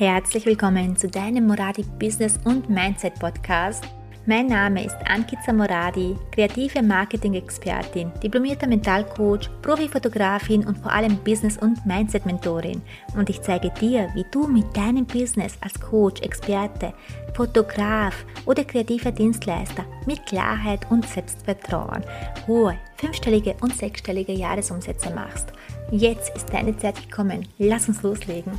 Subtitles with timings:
[0.00, 3.84] Herzlich willkommen zu deinem Moradi Business und Mindset Podcast.
[4.24, 11.84] Mein Name ist Ankita Moradi, kreative Marketing-Expertin, diplomierter Mentalcoach, Profifotografin und vor allem Business- und
[11.84, 12.80] Mindset-Mentorin.
[13.14, 16.94] Und ich zeige dir, wie du mit deinem Business als Coach, Experte,
[17.34, 22.02] Fotograf oder kreativer Dienstleister mit Klarheit und Selbstvertrauen
[22.46, 25.52] hohe fünfstellige und sechsstellige Jahresumsätze machst.
[25.90, 27.46] Jetzt ist deine Zeit gekommen.
[27.58, 28.52] Lass uns loslegen.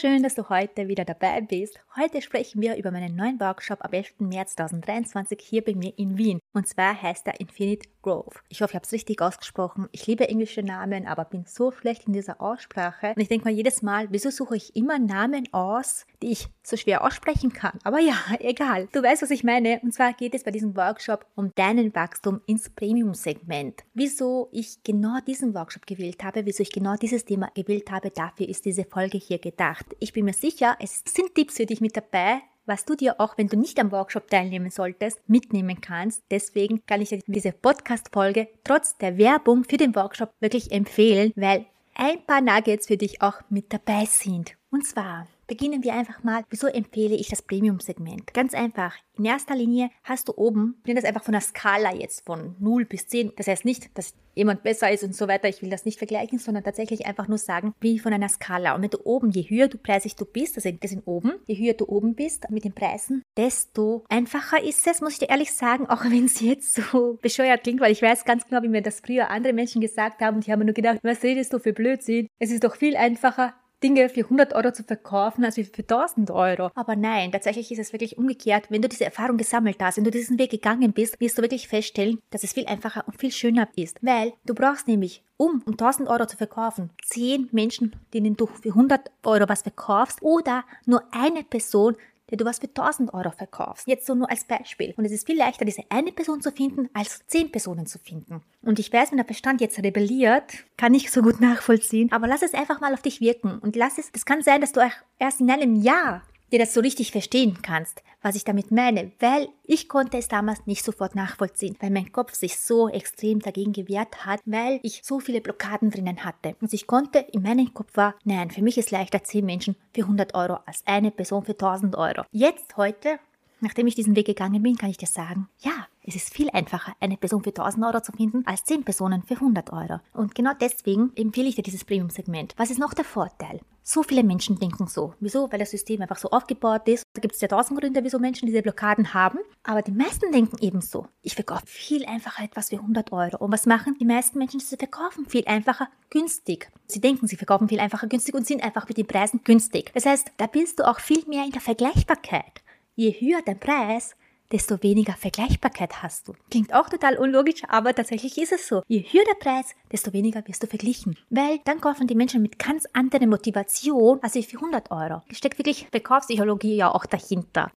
[0.00, 1.78] Schön, dass du heute wieder dabei bist.
[1.94, 4.20] Heute sprechen wir über meinen neuen Workshop am 11.
[4.20, 6.39] März 2023 hier bei mir in Wien.
[6.52, 8.40] Und zwar heißt er Infinite Grove.
[8.48, 9.88] Ich hoffe, ich habe es richtig ausgesprochen.
[9.92, 13.12] Ich liebe englische Namen, aber bin so schlecht in dieser Aussprache.
[13.14, 16.76] Und ich denke mal jedes Mal, wieso suche ich immer Namen aus, die ich so
[16.76, 17.78] schwer aussprechen kann?
[17.84, 18.88] Aber ja, egal.
[18.92, 19.80] Du weißt, was ich meine.
[19.82, 23.84] Und zwar geht es bei diesem Workshop um deinen Wachstum ins Premium-Segment.
[23.94, 28.48] Wieso ich genau diesen Workshop gewählt habe, wieso ich genau dieses Thema gewählt habe, dafür
[28.48, 29.86] ist diese Folge hier gedacht.
[30.00, 33.36] Ich bin mir sicher, es sind Tipps für dich mit dabei, was du dir auch,
[33.38, 36.22] wenn du nicht am Workshop teilnehmen solltest, mitnehmen kannst.
[36.30, 41.66] Deswegen kann ich dir diese Podcast-Folge trotz der Werbung für den Workshop wirklich empfehlen, weil
[41.94, 44.56] ein paar Nuggets für dich auch mit dabei sind.
[44.70, 48.32] Und zwar beginnen wir einfach mal, wieso empfehle ich das Premium-Segment?
[48.32, 48.94] Ganz einfach.
[49.18, 52.54] In erster Linie hast du oben, ich nenne das einfach von der Skala jetzt von
[52.60, 53.32] 0 bis 10.
[53.36, 55.48] Das heißt nicht, dass jemand besser ist und so weiter.
[55.48, 58.76] Ich will das nicht vergleichen, sondern tatsächlich einfach nur sagen, wie von einer Skala.
[58.76, 61.58] Und wenn du oben, je höher du preisig du bist, also das sind oben, je
[61.58, 65.52] höher du oben bist mit den Preisen, desto einfacher ist es, muss ich dir ehrlich
[65.52, 68.82] sagen, auch wenn es jetzt so bescheuert klingt, weil ich weiß ganz genau, wie mir
[68.82, 71.72] das früher andere Menschen gesagt haben und die haben nur gedacht, was redest du für
[71.72, 72.28] Blödsinn?
[72.38, 76.70] Es ist doch viel einfacher, Dinge für 100 Euro zu verkaufen als für 1000 Euro.
[76.74, 78.66] Aber nein, tatsächlich ist es wirklich umgekehrt.
[78.68, 81.68] Wenn du diese Erfahrung gesammelt hast, wenn du diesen Weg gegangen bist, wirst du wirklich
[81.68, 83.98] feststellen, dass es viel einfacher und viel schöner ist.
[84.02, 88.70] Weil du brauchst nämlich, um, um 1000 Euro zu verkaufen, 10 Menschen, denen du für
[88.70, 91.96] 100 Euro was verkaufst oder nur eine Person,
[92.30, 93.86] der du was für 1000 Euro verkaufst.
[93.86, 94.94] Jetzt so nur als Beispiel.
[94.96, 98.42] Und es ist viel leichter, diese eine Person zu finden, als 10 Personen zu finden.
[98.62, 102.10] Und ich weiß, wenn der Verstand jetzt rebelliert, kann ich so gut nachvollziehen.
[102.12, 103.58] Aber lass es einfach mal auf dich wirken.
[103.58, 104.80] Und lass es, das kann sein, dass du
[105.18, 106.22] erst in einem Jahr
[106.52, 110.66] dir das so richtig verstehen kannst, was ich damit meine, weil ich konnte es damals
[110.66, 115.20] nicht sofort nachvollziehen, weil mein Kopf sich so extrem dagegen gewehrt hat, weil ich so
[115.20, 116.56] viele Blockaden drinnen hatte.
[116.60, 120.02] Und ich konnte, in meinem Kopf war, nein, für mich ist leichter 10 Menschen für
[120.02, 122.24] 100 Euro als eine Person für 1000 Euro.
[122.32, 123.18] Jetzt, heute,
[123.60, 126.94] nachdem ich diesen Weg gegangen bin, kann ich dir sagen, ja, es ist viel einfacher,
[127.00, 130.00] eine Person für 1000 Euro zu finden, als 10 Personen für 100 Euro.
[130.12, 132.54] Und genau deswegen empfehle ich dir dieses Premium-Segment.
[132.56, 133.60] Was ist noch der Vorteil?
[133.82, 135.14] So viele Menschen denken so.
[135.20, 135.50] Wieso?
[135.50, 137.04] Weil das System einfach so aufgebaut ist.
[137.14, 139.38] Da gibt es ja tausend Gründe, wieso Menschen diese Blockaden haben.
[139.62, 141.06] Aber die meisten denken ebenso.
[141.22, 143.38] Ich verkaufe viel einfacher etwas für 100 Euro.
[143.38, 144.60] Und was machen die meisten Menschen?
[144.60, 146.70] Sie verkaufen viel einfacher günstig.
[146.86, 149.90] Sie denken, sie verkaufen viel einfacher günstig und sind einfach mit den Preisen günstig.
[149.94, 152.62] Das heißt, da bist du auch viel mehr in der Vergleichbarkeit.
[153.00, 154.14] Je höher dein Preis,
[154.52, 156.34] desto weniger Vergleichbarkeit hast du.
[156.50, 158.82] Klingt auch total unlogisch, aber tatsächlich ist es so.
[158.88, 161.16] Je höher der Preis, desto weniger wirst du verglichen.
[161.30, 165.22] Weil dann kaufen die Menschen mit ganz anderer Motivation als für 100 Euro.
[165.30, 167.72] Steckt wirklich Verkaufspsychologie ja auch dahinter.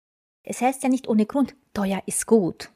[0.42, 2.70] Es heißt ja nicht ohne Grund, teuer ist gut.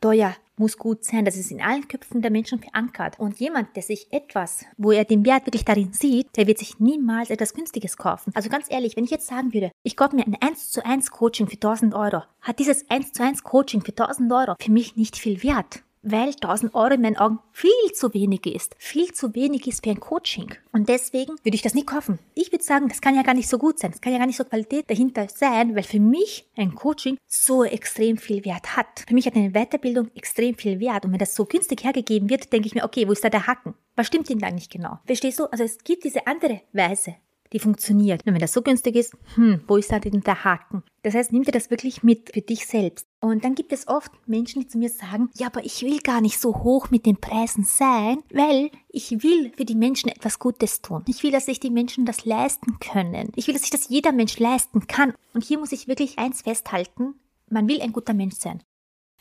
[0.00, 1.24] Teuer muss gut sein.
[1.24, 3.18] Das ist in allen Köpfen der Menschen verankert.
[3.18, 6.80] Und jemand, der sich etwas, wo er den Wert wirklich darin sieht, der wird sich
[6.80, 8.32] niemals etwas Günstiges kaufen.
[8.34, 11.10] Also ganz ehrlich, wenn ich jetzt sagen würde, ich kaufe mir ein 1 zu 1
[11.10, 14.96] Coaching für 1000 Euro, hat dieses 1 zu 1 Coaching für 1000 Euro für mich
[14.96, 18.74] nicht viel Wert weil 1000 Euro in meinen Augen viel zu wenig ist.
[18.78, 20.54] Viel zu wenig ist für ein Coaching.
[20.72, 22.18] Und deswegen würde ich das nicht kaufen.
[22.34, 23.90] Ich würde sagen, das kann ja gar nicht so gut sein.
[23.90, 27.64] Das kann ja gar nicht so Qualität dahinter sein, weil für mich ein Coaching so
[27.64, 29.04] extrem viel Wert hat.
[29.06, 31.04] Für mich hat eine Weiterbildung extrem viel Wert.
[31.04, 33.46] Und wenn das so günstig hergegeben wird, denke ich mir, okay, wo ist da der
[33.46, 33.74] Haken?
[33.96, 35.00] Was stimmt denn da nicht genau?
[35.06, 35.46] Verstehst du?
[35.46, 37.16] Also es gibt diese andere Weise,
[37.52, 38.24] die funktioniert.
[38.24, 40.84] Und wenn das so günstig ist, hm, wo ist da denn der Haken?
[41.02, 43.07] Das heißt, nimm dir das wirklich mit für dich selbst.
[43.20, 46.20] Und dann gibt es oft Menschen, die zu mir sagen, ja, aber ich will gar
[46.20, 50.82] nicht so hoch mit den Preisen sein, weil ich will für die Menschen etwas Gutes
[50.82, 51.04] tun.
[51.08, 53.32] Ich will, dass sich die Menschen das leisten können.
[53.34, 55.14] Ich will, dass sich das jeder Mensch leisten kann.
[55.34, 57.14] Und hier muss ich wirklich eins festhalten.
[57.50, 58.62] Man will ein guter Mensch sein.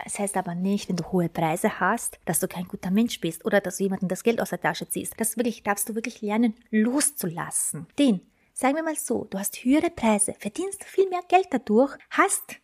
[0.05, 3.45] Es heißt aber nicht, wenn du hohe Preise hast, dass du kein guter Mensch bist
[3.45, 5.15] oder dass du jemandem das Geld aus der Tasche ziehst.
[5.17, 7.87] Das wirklich, darfst du wirklich lernen, loszulassen.
[7.97, 8.21] Denn,
[8.53, 12.57] sagen wir mal so, du hast höhere Preise, verdienst viel mehr Geld dadurch, hast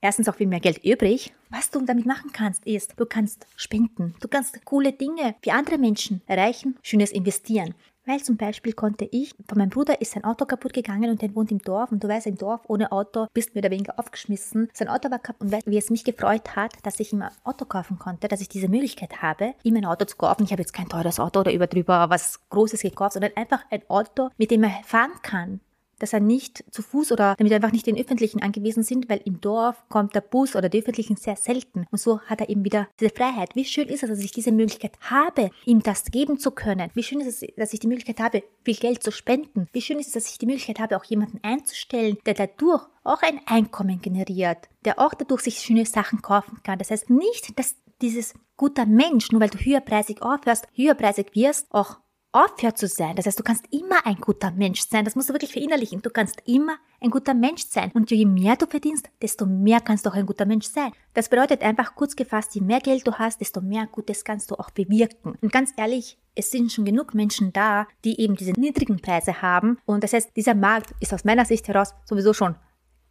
[0.00, 1.32] erstens auch viel mehr Geld übrig.
[1.50, 5.78] Was du damit machen kannst, ist, du kannst spenden, du kannst coole Dinge für andere
[5.78, 7.74] Menschen erreichen, schönes investieren.
[8.08, 11.34] Weil zum Beispiel konnte ich, von meinem Bruder ist sein Auto kaputt gegangen und der
[11.34, 14.70] wohnt im Dorf und du weißt, im Dorf ohne Auto bist mehr oder weniger aufgeschmissen.
[14.72, 17.30] Sein Auto war kaputt und weißt, wie es mich gefreut hat, dass ich ihm ein
[17.44, 20.44] Auto kaufen konnte, dass ich diese Möglichkeit habe, ihm ein Auto zu kaufen.
[20.44, 23.82] Ich habe jetzt kein teures Auto oder über drüber was Großes gekauft, sondern einfach ein
[23.88, 25.60] Auto, mit dem er fahren kann
[25.98, 29.40] dass er nicht zu Fuß oder damit einfach nicht den Öffentlichen angewiesen sind, weil im
[29.40, 31.86] Dorf kommt der Bus oder die Öffentlichen sehr selten.
[31.90, 33.54] Und so hat er eben wieder diese Freiheit.
[33.54, 36.90] Wie schön ist es, dass ich diese Möglichkeit habe, ihm das geben zu können.
[36.94, 39.68] Wie schön ist es, dass ich die Möglichkeit habe, viel Geld zu spenden.
[39.72, 43.22] Wie schön ist es, dass ich die Möglichkeit habe, auch jemanden einzustellen, der dadurch auch
[43.22, 46.78] ein Einkommen generiert, der auch dadurch sich schöne Sachen kaufen kann.
[46.78, 51.98] Das heißt nicht, dass dieses guter Mensch, nur weil du höherpreisig aufhörst, höherpreisig wirst, auch
[52.32, 53.16] aufhört zu sein.
[53.16, 55.04] Das heißt, du kannst immer ein guter Mensch sein.
[55.04, 56.02] Das musst du wirklich verinnerlichen.
[56.02, 57.90] Du kannst immer ein guter Mensch sein.
[57.94, 60.92] Und je mehr du verdienst, desto mehr kannst du auch ein guter Mensch sein.
[61.14, 64.56] Das bedeutet einfach kurz gefasst, je mehr Geld du hast, desto mehr Gutes kannst du
[64.56, 65.36] auch bewirken.
[65.40, 69.78] Und ganz ehrlich, es sind schon genug Menschen da, die eben diese niedrigen Preise haben.
[69.86, 72.56] Und das heißt, dieser Markt ist aus meiner Sicht heraus sowieso schon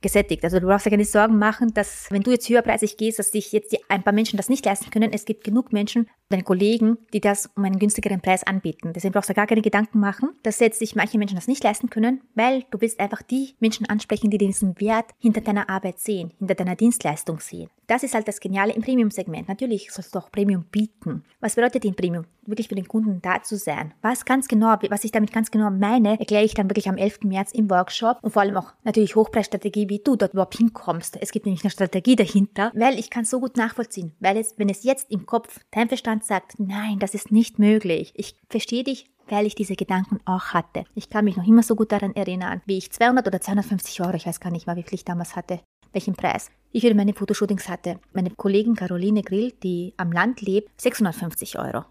[0.01, 0.44] gesättigt.
[0.44, 3.51] Also du brauchst dir keine Sorgen machen, dass wenn du jetzt höherpreisig gehst, dass sich
[3.51, 5.11] jetzt die, ein paar Menschen das nicht leisten können.
[5.13, 8.94] Es gibt genug Menschen, deine Kollegen, die das um einen günstigeren Preis anbieten.
[8.94, 11.89] Deswegen brauchst du gar keine Gedanken machen, dass jetzt sich manche Menschen das nicht leisten
[11.89, 16.33] können, weil du willst einfach die Menschen ansprechen, die diesen Wert hinter deiner Arbeit sehen,
[16.38, 17.69] hinter deiner Dienstleistung sehen.
[17.88, 19.47] Das ist halt das Geniale im Premium-Segment.
[19.47, 21.23] Natürlich sollst du auch Premium bieten.
[21.39, 22.25] Was bedeutet denn Premium?
[22.45, 23.94] Wirklich für den Kunden da zu sein.
[24.01, 27.23] Was ganz genau, was ich damit ganz genau meine, erkläre ich dann wirklich am 11.
[27.23, 31.18] März im Workshop und vor allem auch natürlich Hochpreisstrategie, wie du dort überhaupt hinkommst.
[31.22, 34.69] Es gibt nämlich eine Strategie dahinter, weil ich kann so gut nachvollziehen, weil es, wenn
[34.69, 38.13] es jetzt im Kopf dein Verstand sagt, nein, das ist nicht möglich.
[38.16, 40.86] Ich verstehe dich weil ich diese Gedanken auch hatte.
[40.95, 44.13] Ich kann mich noch immer so gut daran erinnern, wie ich 200 oder 250 Euro,
[44.13, 45.60] ich weiß gar nicht mal, wie viel ich damals hatte,
[45.92, 48.00] welchen Preis ich für meine Fotoshootings hatte.
[48.13, 51.86] Meine Kollegin Caroline Grill, die am Land lebt, 650 Euro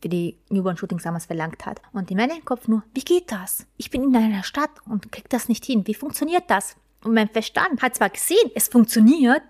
[0.00, 1.80] für die Newborn-Shootings damals verlangt hat.
[1.92, 3.66] Und in meinem Kopf nur, wie geht das?
[3.76, 5.86] Ich bin in einer Stadt und krieg das nicht hin.
[5.86, 6.76] Wie funktioniert das?
[7.04, 9.42] Und mein Verstand hat zwar gesehen, es funktioniert,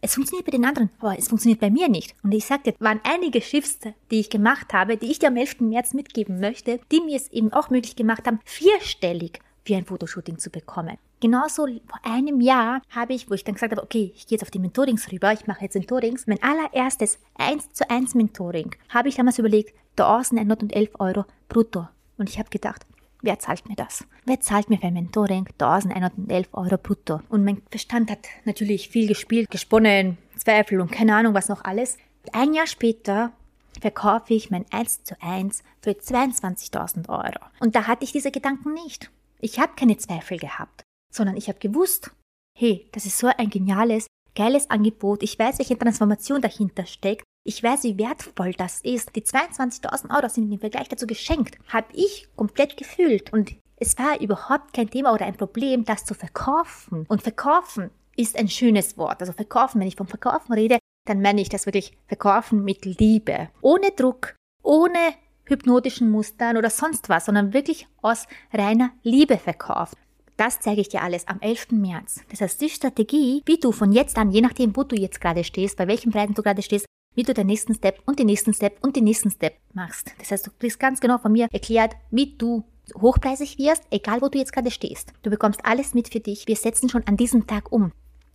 [0.00, 2.14] es funktioniert bei den anderen, aber es funktioniert bei mir nicht.
[2.22, 5.60] Und ich sagte, waren einige Shifts, die ich gemacht habe, die ich dir am 11.
[5.60, 10.38] März mitgeben möchte, die mir es eben auch möglich gemacht haben, vierstellig für ein Fotoshooting
[10.38, 10.98] zu bekommen.
[11.20, 14.42] Genauso vor einem Jahr habe ich, wo ich dann gesagt habe, okay, ich gehe jetzt
[14.42, 16.26] auf die Mentorings rüber, ich mache jetzt Mentorings.
[16.26, 21.88] Mein allererstes 1 zu 1 Mentoring habe ich damals überlegt, 1111 Euro brutto.
[22.18, 22.86] Und ich habe gedacht,
[23.22, 24.04] wer zahlt mir das?
[24.24, 27.20] Wer zahlt mir für Mentoring 1111 Euro brutto?
[27.28, 31.98] Und mein Verstand hat natürlich viel gespielt, gesponnen, Zweifel und keine Ahnung was noch alles.
[32.32, 33.32] Ein Jahr später
[33.80, 37.44] verkaufe ich mein 1 zu 1 für 22.000 Euro.
[37.60, 39.10] Und da hatte ich diese Gedanken nicht.
[39.40, 40.82] Ich habe keine Zweifel gehabt,
[41.12, 42.10] sondern ich habe gewusst,
[42.56, 45.22] hey, das ist so ein geniales, geiles Angebot.
[45.22, 47.24] Ich weiß, welche Transformation dahinter steckt.
[47.48, 49.16] Ich weiß, wie wertvoll das ist.
[49.16, 51.56] Die 22.000 Euro sind im Vergleich dazu geschenkt.
[51.68, 53.32] Habe ich komplett gefühlt.
[53.32, 57.06] Und es war überhaupt kein Thema oder ein Problem, das zu verkaufen.
[57.08, 59.22] Und verkaufen ist ein schönes Wort.
[59.22, 63.48] Also verkaufen, wenn ich vom Verkaufen rede, dann meine ich das wirklich verkaufen mit Liebe.
[63.62, 65.14] Ohne Druck, ohne
[65.46, 69.96] hypnotischen Mustern oder sonst was, sondern wirklich aus reiner Liebe verkauft.
[70.36, 71.70] Das zeige ich dir alles am 11.
[71.70, 72.20] März.
[72.28, 75.44] Das heißt, die Strategie, wie du von jetzt an, je nachdem, wo du jetzt gerade
[75.44, 76.84] stehst, bei welchen Preisen du gerade stehst,
[77.18, 80.12] wie du den nächsten Step und den nächsten Step und den nächsten Step machst.
[80.20, 82.62] Das heißt, du kriegst ganz genau von mir erklärt, wie du
[82.94, 85.12] hochpreisig wirst, egal wo du jetzt gerade stehst.
[85.22, 86.46] Du bekommst alles mit für dich.
[86.46, 87.90] Wir setzen schon an diesem Tag um.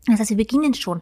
[0.06, 1.02] Das heißt, wir beginnen schon.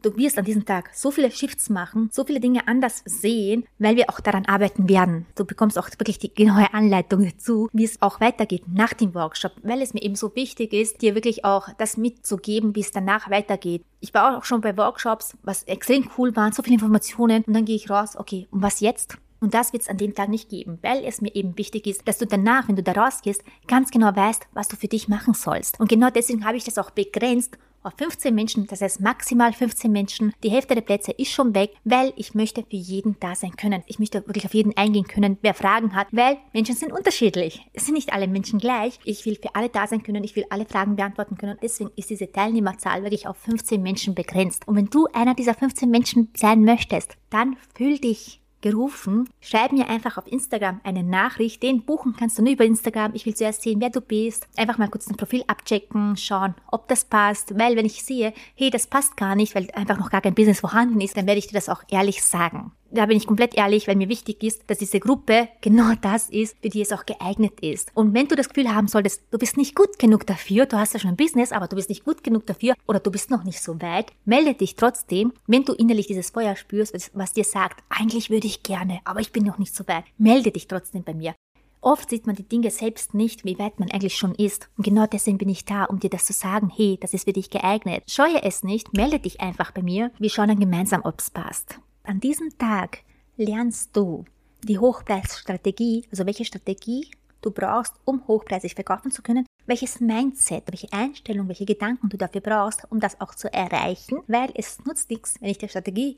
[0.00, 3.96] Du wirst an diesem Tag so viele Shifts machen, so viele Dinge anders sehen, weil
[3.96, 5.26] wir auch daran arbeiten werden.
[5.34, 9.52] Du bekommst auch wirklich die genaue Anleitung dazu, wie es auch weitergeht nach dem Workshop,
[9.62, 13.28] weil es mir eben so wichtig ist, dir wirklich auch das mitzugeben, wie es danach
[13.28, 13.84] weitergeht.
[13.98, 17.64] Ich war auch schon bei Workshops, was extrem cool waren, so viele Informationen und dann
[17.64, 19.18] gehe ich raus, okay, und was jetzt?
[19.40, 22.06] Und das wird es an dem Tag nicht geben, weil es mir eben wichtig ist,
[22.08, 25.34] dass du danach, wenn du da rausgehst, ganz genau weißt, was du für dich machen
[25.34, 25.78] sollst.
[25.78, 29.90] Und genau deswegen habe ich das auch begrenzt auf 15 Menschen, das heißt maximal 15
[29.90, 30.32] Menschen.
[30.42, 33.82] Die Hälfte der Plätze ist schon weg, weil ich möchte für jeden da sein können.
[33.86, 37.66] Ich möchte wirklich auf jeden eingehen können, wer Fragen hat, weil Menschen sind unterschiedlich.
[37.72, 38.98] Es sind nicht alle Menschen gleich.
[39.04, 41.58] Ich will für alle da sein können, ich will alle Fragen beantworten können.
[41.62, 44.66] Deswegen ist diese Teilnehmerzahl wirklich auf 15 Menschen begrenzt.
[44.66, 49.28] Und wenn du einer dieser 15 Menschen sein möchtest, dann fühl dich gerufen.
[49.40, 51.62] Schreib mir einfach auf Instagram eine Nachricht.
[51.62, 53.14] Den buchen kannst du nur über Instagram.
[53.14, 54.46] Ich will zuerst sehen, wer du bist.
[54.56, 57.58] Einfach mal kurz dein Profil abchecken, schauen, ob das passt.
[57.58, 60.60] Weil wenn ich sehe, hey, das passt gar nicht, weil einfach noch gar kein Business
[60.60, 63.86] vorhanden ist, dann werde ich dir das auch ehrlich sagen da bin ich komplett ehrlich,
[63.86, 67.60] weil mir wichtig ist, dass diese Gruppe genau das ist, für die es auch geeignet
[67.60, 67.90] ist.
[67.94, 70.94] Und wenn du das Gefühl haben solltest, du bist nicht gut genug dafür, du hast
[70.94, 73.44] ja schon ein Business, aber du bist nicht gut genug dafür oder du bist noch
[73.44, 77.82] nicht so weit, melde dich trotzdem, wenn du innerlich dieses Feuer spürst, was dir sagt,
[77.88, 80.04] eigentlich würde ich gerne, aber ich bin noch nicht so weit.
[80.16, 81.34] Melde dich trotzdem bei mir.
[81.80, 84.68] Oft sieht man die Dinge selbst nicht, wie weit man eigentlich schon ist.
[84.76, 87.32] Und genau deswegen bin ich da, um dir das zu sagen, hey, das ist für
[87.32, 88.02] dich geeignet.
[88.10, 90.10] Scheue es nicht, melde dich einfach bei mir.
[90.18, 91.78] Wir schauen dann gemeinsam, ob es passt.
[92.08, 93.00] An diesem Tag
[93.36, 94.24] lernst du
[94.64, 97.10] die Hochpreisstrategie, also welche Strategie
[97.42, 102.40] du brauchst, um hochpreisig verkaufen zu können, welches Mindset, welche Einstellung, welche Gedanken du dafür
[102.40, 106.16] brauchst, um das auch zu erreichen, weil es nutzt nichts, wenn ich dir Strategie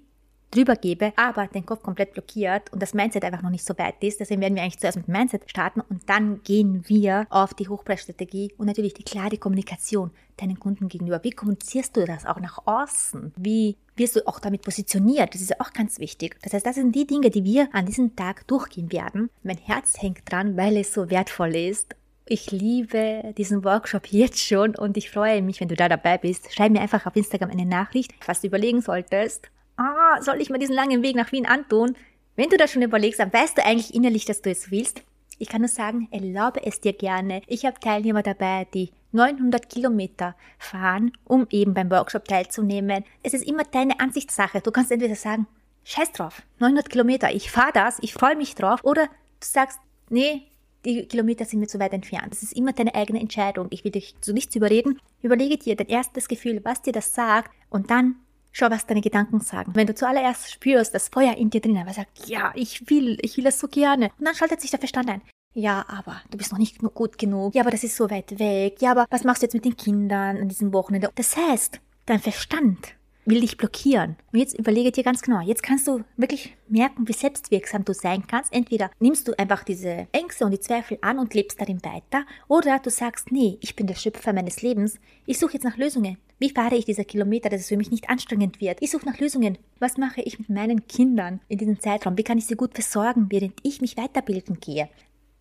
[0.50, 4.02] drüber gebe, aber den Kopf komplett blockiert und das Mindset einfach noch nicht so weit
[4.02, 4.20] ist.
[4.20, 8.52] Deswegen werden wir eigentlich zuerst mit Mindset starten und dann gehen wir auf die Hochpreisstrategie
[8.58, 11.22] und natürlich die klare Kommunikation deinen Kunden gegenüber.
[11.22, 13.32] Wie kommunizierst du das auch nach außen?
[13.36, 15.34] Wie wirst du auch damit positioniert?
[15.34, 16.36] Das ist auch ganz wichtig.
[16.42, 19.30] Das heißt, das sind die Dinge, die wir an diesem Tag durchgehen werden.
[19.42, 21.94] Mein Herz hängt dran, weil es so wertvoll ist
[22.32, 26.54] ich liebe diesen Workshop jetzt schon und ich freue mich, wenn du da dabei bist.
[26.54, 29.50] Schreib mir einfach auf Instagram eine Nachricht, was du überlegen solltest
[29.80, 31.96] ah, soll ich mir diesen langen Weg nach Wien antun?
[32.36, 35.02] Wenn du das schon überlegst, dann weißt du eigentlich innerlich, dass du es willst.
[35.38, 37.40] Ich kann nur sagen, erlaube es dir gerne.
[37.46, 43.04] Ich habe Teilnehmer dabei, die 900 Kilometer fahren, um eben beim Workshop teilzunehmen.
[43.22, 44.60] Es ist immer deine Ansichtssache.
[44.60, 45.46] Du kannst entweder sagen,
[45.84, 48.84] scheiß drauf, 900 Kilometer, ich fahre das, ich freue mich drauf.
[48.84, 49.10] Oder du
[49.40, 50.42] sagst, nee,
[50.84, 52.32] die Kilometer sind mir zu weit entfernt.
[52.32, 53.68] Das ist immer deine eigene Entscheidung.
[53.70, 55.00] Ich will dich zu nichts überreden.
[55.22, 58.16] Überlege dir dein erstes Gefühl, was dir das sagt und dann
[58.52, 59.72] Schau, was deine Gedanken sagen.
[59.74, 63.36] Wenn du zuallererst spürst, das Feuer in dir drinnen, was sagt, ja, ich will, ich
[63.36, 64.10] will das so gerne.
[64.18, 65.22] Und dann schaltet sich der Verstand ein.
[65.52, 67.54] Ja, aber du bist noch nicht gut genug.
[67.54, 68.80] Ja, aber das ist so weit weg.
[68.80, 71.10] Ja, aber was machst du jetzt mit den Kindern an diesem Wochenende?
[71.14, 74.16] Das heißt, dein Verstand will dich blockieren.
[74.32, 78.26] Und jetzt überlege dir ganz genau, jetzt kannst du wirklich merken, wie selbstwirksam du sein
[78.26, 78.52] kannst.
[78.52, 82.78] Entweder nimmst du einfach diese Ängste und die Zweifel an und lebst darin weiter, oder
[82.78, 86.18] du sagst, nee, ich bin der Schöpfer meines Lebens, ich suche jetzt nach Lösungen.
[86.38, 88.78] Wie fahre ich diese Kilometer, dass es für mich nicht anstrengend wird?
[88.80, 89.58] Ich suche nach Lösungen.
[89.78, 92.16] Was mache ich mit meinen Kindern in diesem Zeitraum?
[92.16, 94.88] Wie kann ich sie gut versorgen, während ich mich weiterbilden gehe?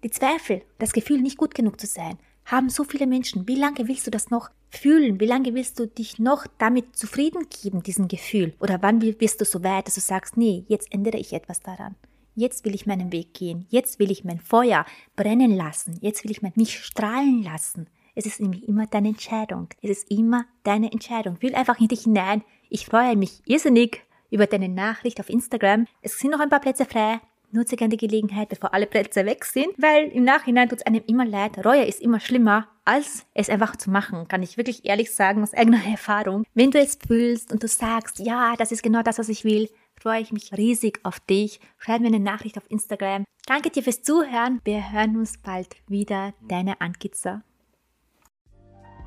[0.04, 3.48] Die Zweifel, das Gefühl, nicht gut genug zu sein, haben so viele Menschen.
[3.48, 5.20] Wie lange willst du das noch fühlen?
[5.20, 8.54] Wie lange willst du dich noch damit zufrieden geben, diesem Gefühl?
[8.60, 11.96] Oder wann wirst du so weit, dass du sagst, nee, jetzt ändere ich etwas daran.
[12.36, 13.66] Jetzt will ich meinen Weg gehen.
[13.70, 14.86] Jetzt will ich mein Feuer
[15.16, 15.98] brennen lassen.
[16.02, 17.88] Jetzt will ich mich strahlen lassen.
[18.16, 19.68] Es ist nämlich immer deine Entscheidung.
[19.82, 21.38] Es ist immer deine Entscheidung.
[21.38, 22.44] Fühl einfach in dich hinein.
[22.70, 25.86] Ich freue mich irrsinnig über deine Nachricht auf Instagram.
[26.02, 27.20] Es sind noch ein paar Plätze frei.
[27.52, 31.04] Nutze gerne die Gelegenheit, bevor alle Plätze weg sind, weil im Nachhinein tut es einem
[31.08, 31.64] immer leid.
[31.66, 35.54] Reue ist immer schlimmer, als es einfach zu machen, kann ich wirklich ehrlich sagen, aus
[35.54, 36.44] eigener Erfahrung.
[36.54, 39.70] Wenn du es fühlst und du sagst, ja, das ist genau das, was ich will,
[40.00, 41.60] freue ich mich riesig auf dich.
[41.78, 43.26] Schreib mir eine Nachricht auf Instagram.
[43.46, 44.60] Danke dir fürs Zuhören.
[44.64, 46.34] Wir hören uns bald wieder.
[46.48, 47.44] Deine Ankitzer.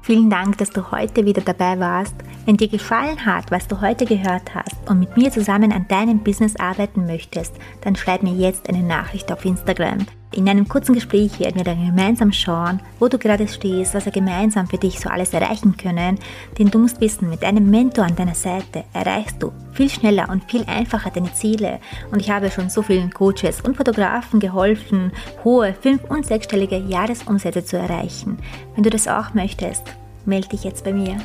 [0.03, 2.15] Vielen Dank, dass du heute wieder dabei warst.
[2.45, 6.19] Wenn dir gefallen hat, was du heute gehört hast und mit mir zusammen an deinem
[6.25, 10.07] Business arbeiten möchtest, dann schreib mir jetzt eine Nachricht auf Instagram.
[10.35, 14.13] In einem kurzen Gespräch werden wir dann gemeinsam schauen, wo du gerade stehst, was wir
[14.13, 16.19] gemeinsam für dich so alles erreichen können.
[16.59, 20.51] Denn du musst wissen, mit einem Mentor an deiner Seite erreichst du viel schneller und
[20.51, 21.81] viel einfacher deine Ziele.
[22.11, 25.13] Und ich habe schon so vielen Coaches und Fotografen geholfen,
[25.45, 28.39] hohe fünf- und sechsstellige Jahresumsätze zu erreichen.
[28.75, 29.83] Wenn du das auch möchtest,
[30.25, 31.19] melde dich jetzt bei mir.